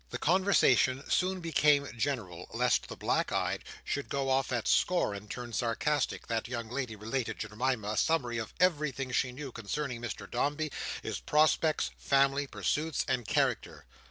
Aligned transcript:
The 0.09 0.17
conversation 0.17 1.07
soon 1.11 1.41
becoming 1.41 1.85
general 1.95 2.47
lest 2.55 2.87
the 2.87 2.95
black 2.95 3.31
eyed 3.31 3.63
should 3.83 4.09
go 4.09 4.29
off 4.31 4.51
at 4.51 4.67
score 4.67 5.13
and 5.13 5.29
turn 5.29 5.53
sarcastic, 5.53 6.25
that 6.25 6.47
young 6.47 6.69
lady 6.71 6.95
related 6.95 7.39
to 7.41 7.49
Jemima 7.49 7.89
a 7.89 7.97
summary 7.97 8.39
of 8.39 8.51
everything 8.59 9.11
she 9.11 9.31
knew 9.31 9.51
concerning 9.51 10.01
Mr 10.01 10.27
Dombey, 10.27 10.71
his 11.03 11.19
prospects, 11.19 11.91
family, 11.99 12.47
pursuits, 12.47 13.05
and 13.07 13.27
character. 13.27 13.85